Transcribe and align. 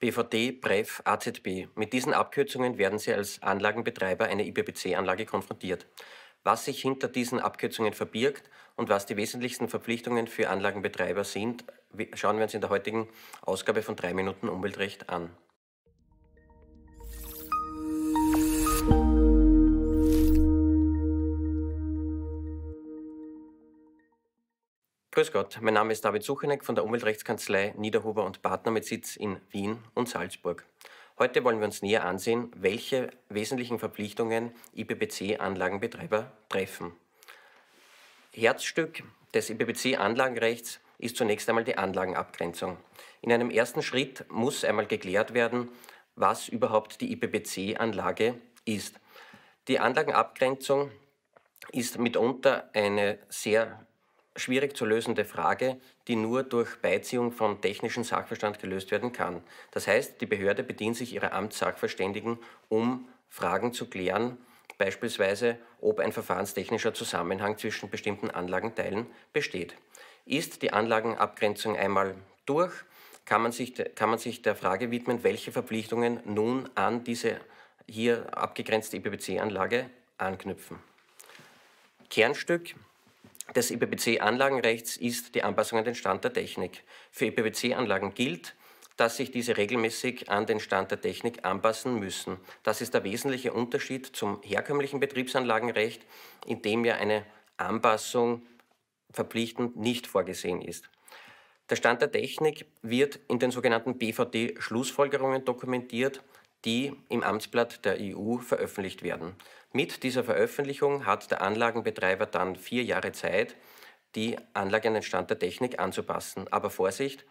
BVD, 0.00 0.52
BREF, 0.52 1.02
AZB. 1.04 1.68
Mit 1.74 1.92
diesen 1.92 2.14
Abkürzungen 2.14 2.78
werden 2.78 2.98
Sie 2.98 3.12
als 3.12 3.42
Anlagenbetreiber 3.42 4.24
einer 4.24 4.44
IPPC-Anlage 4.44 5.26
konfrontiert. 5.26 5.86
Was 6.42 6.64
sich 6.64 6.80
hinter 6.80 7.06
diesen 7.06 7.38
Abkürzungen 7.38 7.92
verbirgt 7.92 8.48
und 8.76 8.88
was 8.88 9.04
die 9.04 9.18
wesentlichsten 9.18 9.68
Verpflichtungen 9.68 10.26
für 10.26 10.48
Anlagenbetreiber 10.48 11.24
sind, 11.24 11.64
schauen 12.14 12.38
wir 12.38 12.44
uns 12.44 12.54
in 12.54 12.62
der 12.62 12.70
heutigen 12.70 13.08
Ausgabe 13.42 13.82
von 13.82 13.94
3 13.94 14.14
Minuten 14.14 14.48
Umweltrecht 14.48 15.10
an. 15.10 15.36
Grüß 25.12 25.32
Gott, 25.32 25.58
mein 25.60 25.74
Name 25.74 25.92
ist 25.92 26.04
David 26.04 26.22
Sucheneck 26.22 26.64
von 26.64 26.76
der 26.76 26.84
Umweltrechtskanzlei 26.84 27.74
Niederhuber 27.76 28.24
und 28.24 28.42
Partner 28.42 28.70
mit 28.70 28.84
Sitz 28.84 29.16
in 29.16 29.40
Wien 29.50 29.82
und 29.94 30.08
Salzburg. 30.08 30.64
Heute 31.18 31.42
wollen 31.42 31.58
wir 31.58 31.64
uns 31.64 31.82
näher 31.82 32.04
ansehen, 32.04 32.52
welche 32.54 33.10
wesentlichen 33.28 33.80
Verpflichtungen 33.80 34.52
IPPC-Anlagenbetreiber 34.72 36.30
treffen. 36.48 36.92
Herzstück 38.32 39.02
des 39.34 39.50
IPPC-Anlagenrechts 39.50 40.78
ist 40.98 41.16
zunächst 41.16 41.48
einmal 41.48 41.64
die 41.64 41.76
Anlagenabgrenzung. 41.76 42.76
In 43.20 43.32
einem 43.32 43.50
ersten 43.50 43.82
Schritt 43.82 44.26
muss 44.30 44.62
einmal 44.64 44.86
geklärt 44.86 45.34
werden, 45.34 45.70
was 46.14 46.48
überhaupt 46.48 47.00
die 47.00 47.10
IPPC-Anlage 47.14 48.36
ist. 48.64 48.94
Die 49.66 49.80
Anlagenabgrenzung 49.80 50.92
ist 51.72 51.98
mitunter 51.98 52.70
eine 52.74 53.18
sehr 53.28 53.88
schwierig 54.40 54.76
zu 54.76 54.84
lösende 54.84 55.24
Frage, 55.24 55.76
die 56.08 56.16
nur 56.16 56.42
durch 56.42 56.76
Beiziehung 56.76 57.32
von 57.32 57.60
technischem 57.60 58.04
Sachverstand 58.04 58.58
gelöst 58.58 58.90
werden 58.90 59.12
kann. 59.12 59.42
Das 59.70 59.86
heißt, 59.86 60.20
die 60.20 60.26
Behörde 60.26 60.62
bedient 60.62 60.96
sich 60.96 61.12
ihrer 61.12 61.32
Amtssachverständigen, 61.32 62.38
um 62.68 63.08
Fragen 63.28 63.72
zu 63.72 63.88
klären, 63.88 64.38
beispielsweise 64.78 65.58
ob 65.80 66.00
ein 66.00 66.12
verfahrenstechnischer 66.12 66.94
Zusammenhang 66.94 67.58
zwischen 67.58 67.90
bestimmten 67.90 68.30
Anlagenteilen 68.30 69.06
besteht. 69.32 69.76
Ist 70.26 70.62
die 70.62 70.72
Anlagenabgrenzung 70.72 71.76
einmal 71.76 72.14
durch, 72.46 72.72
kann 73.24 73.42
man 73.42 73.52
sich, 73.52 73.74
kann 73.94 74.10
man 74.10 74.18
sich 74.18 74.42
der 74.42 74.56
Frage 74.56 74.90
widmen, 74.90 75.22
welche 75.22 75.52
Verpflichtungen 75.52 76.20
nun 76.24 76.68
an 76.74 77.04
diese 77.04 77.40
hier 77.86 78.36
abgegrenzte 78.36 78.96
IPPC-Anlage 78.96 79.90
anknüpfen. 80.18 80.78
Kernstück 82.08 82.74
des 83.54 83.70
IPPC-Anlagenrechts 83.70 84.96
ist 84.96 85.34
die 85.34 85.42
Anpassung 85.42 85.78
an 85.78 85.84
den 85.84 85.94
Stand 85.94 86.24
der 86.24 86.32
Technik. 86.32 86.84
Für 87.10 87.26
IPPC-Anlagen 87.26 88.14
gilt, 88.14 88.54
dass 88.96 89.16
sich 89.16 89.30
diese 89.30 89.56
regelmäßig 89.56 90.28
an 90.28 90.46
den 90.46 90.60
Stand 90.60 90.90
der 90.90 91.00
Technik 91.00 91.44
anpassen 91.44 91.98
müssen. 91.98 92.36
Das 92.62 92.80
ist 92.80 92.94
der 92.94 93.02
wesentliche 93.02 93.52
Unterschied 93.52 94.06
zum 94.06 94.42
herkömmlichen 94.42 95.00
Betriebsanlagenrecht, 95.00 96.06
in 96.46 96.62
dem 96.62 96.84
ja 96.84 96.96
eine 96.96 97.24
Anpassung 97.56 98.42
verpflichtend 99.10 99.76
nicht 99.76 100.06
vorgesehen 100.06 100.60
ist. 100.62 100.88
Der 101.70 101.76
Stand 101.76 102.02
der 102.02 102.12
Technik 102.12 102.66
wird 102.82 103.20
in 103.28 103.38
den 103.38 103.50
sogenannten 103.50 103.96
BVD-Schlussfolgerungen 103.96 105.44
dokumentiert 105.44 106.22
die 106.64 106.92
im 107.08 107.22
Amtsblatt 107.22 107.84
der 107.84 107.96
EU 108.00 108.38
veröffentlicht 108.38 109.02
werden. 109.02 109.34
Mit 109.72 110.02
dieser 110.02 110.24
Veröffentlichung 110.24 111.06
hat 111.06 111.30
der 111.30 111.42
Anlagenbetreiber 111.42 112.26
dann 112.26 112.56
vier 112.56 112.82
Jahre 112.84 113.12
Zeit, 113.12 113.56
die 114.14 114.36
Anlage 114.54 114.88
an 114.88 114.94
den 114.94 115.02
Stand 115.02 115.30
der 115.30 115.38
Technik 115.38 115.78
anzupassen. 115.78 116.46
Aber 116.50 116.70
Vorsicht, 116.70 117.24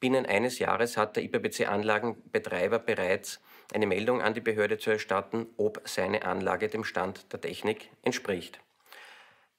binnen 0.00 0.26
eines 0.26 0.58
Jahres 0.58 0.96
hat 0.96 1.16
der 1.16 1.24
IPPC-Anlagenbetreiber 1.24 2.78
bereits 2.78 3.40
eine 3.72 3.86
Meldung 3.86 4.22
an 4.22 4.34
die 4.34 4.40
Behörde 4.40 4.78
zu 4.78 4.90
erstatten, 4.90 5.46
ob 5.56 5.80
seine 5.84 6.24
Anlage 6.24 6.68
dem 6.68 6.84
Stand 6.84 7.32
der 7.32 7.40
Technik 7.40 7.90
entspricht. 8.02 8.60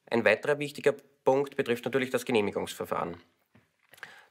Ein 0.09 0.25
weiterer 0.25 0.59
wichtiger 0.59 0.95
Punkt 1.23 1.55
betrifft 1.55 1.85
natürlich 1.85 2.09
das 2.09 2.25
Genehmigungsverfahren. 2.25 3.17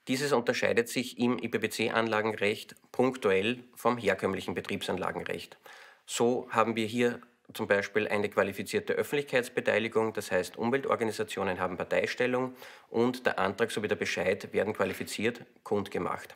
Dieses 0.08 0.32
unterscheidet 0.32 0.88
sich 0.88 1.18
im 1.18 1.38
IPPC-Anlagenrecht 1.38 2.74
punktuell 2.92 3.62
vom 3.74 3.98
herkömmlichen 3.98 4.54
Betriebsanlagenrecht. 4.54 5.58
So 6.06 6.48
haben 6.50 6.76
wir 6.76 6.86
hier 6.86 7.20
zum 7.52 7.66
Beispiel 7.66 8.08
eine 8.08 8.30
qualifizierte 8.30 8.94
Öffentlichkeitsbeteiligung, 8.94 10.14
das 10.14 10.30
heißt 10.30 10.56
Umweltorganisationen 10.56 11.60
haben 11.60 11.76
Parteistellung 11.76 12.54
und 12.88 13.26
der 13.26 13.38
Antrag 13.38 13.70
sowie 13.70 13.88
der 13.88 13.96
Bescheid 13.96 14.52
werden 14.52 14.72
qualifiziert 14.72 15.42
kundgemacht. 15.62 16.34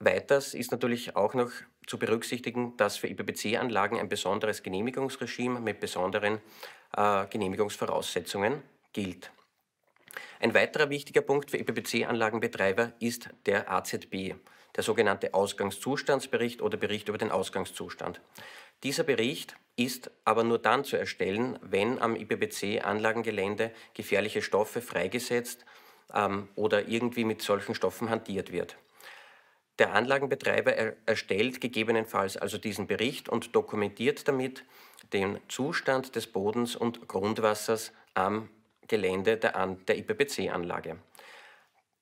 Weiters 0.00 0.52
ist 0.52 0.72
natürlich 0.72 1.14
auch 1.14 1.34
noch 1.34 1.50
zu 1.86 1.98
berücksichtigen, 1.98 2.76
dass 2.76 2.96
für 2.96 3.08
IPPC-Anlagen 3.08 3.98
ein 3.98 4.08
besonderes 4.08 4.62
Genehmigungsregime 4.62 5.60
mit 5.60 5.78
besonderen 5.78 6.40
äh, 6.96 7.26
Genehmigungsvoraussetzungen 7.28 8.62
gilt. 8.92 9.30
Ein 10.40 10.54
weiterer 10.54 10.90
wichtiger 10.90 11.22
Punkt 11.22 11.50
für 11.50 11.58
IPPC-Anlagenbetreiber 11.58 12.92
ist 13.00 13.28
der 13.46 13.70
AZB, 13.70 14.34
der 14.74 14.82
sogenannte 14.82 15.34
Ausgangszustandsbericht 15.34 16.62
oder 16.62 16.76
Bericht 16.76 17.08
über 17.08 17.18
den 17.18 17.30
Ausgangszustand. 17.30 18.20
Dieser 18.82 19.04
Bericht 19.04 19.56
ist 19.76 20.10
aber 20.24 20.44
nur 20.44 20.58
dann 20.58 20.84
zu 20.84 20.96
erstellen, 20.96 21.58
wenn 21.62 21.98
am 22.00 22.16
IPPC-Anlagengelände 22.16 23.72
gefährliche 23.94 24.42
Stoffe 24.42 24.82
freigesetzt 24.82 25.64
ähm, 26.14 26.48
oder 26.54 26.88
irgendwie 26.88 27.24
mit 27.24 27.42
solchen 27.42 27.74
Stoffen 27.74 28.10
hantiert 28.10 28.52
wird. 28.52 28.76
Der 29.78 29.92
Anlagenbetreiber 29.92 30.74
er 30.74 30.96
erstellt 31.04 31.60
gegebenenfalls 31.60 32.36
also 32.36 32.56
diesen 32.56 32.86
Bericht 32.86 33.28
und 33.28 33.54
dokumentiert 33.54 34.26
damit 34.26 34.64
den 35.12 35.38
Zustand 35.48 36.16
des 36.16 36.26
Bodens 36.26 36.76
und 36.76 37.08
Grundwassers 37.08 37.92
am 38.14 38.48
Gelände 38.88 39.36
der, 39.36 39.76
der 39.88 39.98
IPPC-Anlage. 39.98 40.98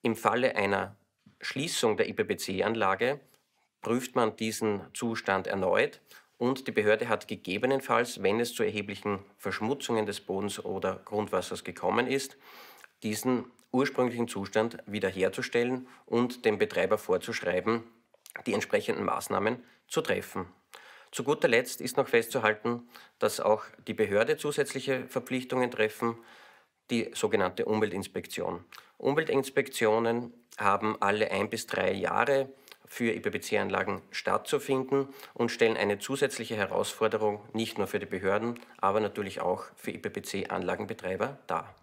Im 0.02 0.16
Falle 0.16 0.56
einer 0.56 0.96
Schließung 1.40 1.96
der 1.96 2.08
IPPC-Anlage 2.08 3.20
prüft 3.80 4.16
man 4.16 4.36
diesen 4.36 4.82
Zustand 4.94 5.46
erneut 5.46 6.00
und 6.38 6.66
die 6.66 6.72
Behörde 6.72 7.08
hat 7.08 7.28
gegebenenfalls, 7.28 8.22
wenn 8.22 8.40
es 8.40 8.54
zu 8.54 8.62
erheblichen 8.62 9.20
Verschmutzungen 9.38 10.06
des 10.06 10.20
Bodens 10.20 10.64
oder 10.64 11.00
Grundwassers 11.04 11.64
gekommen 11.64 12.06
ist, 12.06 12.36
diesen 13.02 13.44
ursprünglichen 13.72 14.28
Zustand 14.28 14.78
wiederherzustellen 14.86 15.86
und 16.06 16.44
dem 16.44 16.58
Betreiber 16.58 16.98
vorzuschreiben, 16.98 17.84
die 18.46 18.52
entsprechenden 18.52 19.04
Maßnahmen 19.04 19.62
zu 19.88 20.00
treffen. 20.00 20.46
Zu 21.12 21.22
guter 21.22 21.46
Letzt 21.46 21.80
ist 21.80 21.96
noch 21.96 22.08
festzuhalten, 22.08 22.88
dass 23.18 23.38
auch 23.38 23.64
die 23.86 23.94
Behörde 23.94 24.36
zusätzliche 24.36 25.06
Verpflichtungen 25.06 25.70
treffen 25.70 26.16
die 26.90 27.10
sogenannte 27.14 27.64
Umweltinspektion. 27.64 28.64
Umweltinspektionen 28.98 30.32
haben 30.58 30.96
alle 31.00 31.30
ein 31.30 31.50
bis 31.50 31.66
drei 31.66 31.92
Jahre 31.92 32.48
für 32.86 33.12
IPPC-Anlagen 33.12 34.02
stattzufinden 34.10 35.08
und 35.32 35.50
stellen 35.50 35.76
eine 35.76 35.98
zusätzliche 35.98 36.56
Herausforderung 36.56 37.40
nicht 37.52 37.78
nur 37.78 37.86
für 37.86 37.98
die 37.98 38.06
Behörden, 38.06 38.60
aber 38.78 39.00
natürlich 39.00 39.40
auch 39.40 39.64
für 39.74 39.90
IPPC-Anlagenbetreiber 39.90 41.38
dar. 41.46 41.74